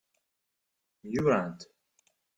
Myurant. 1.03 1.59